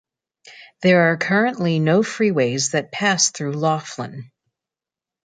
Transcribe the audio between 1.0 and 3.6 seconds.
are currently no freeways that pass through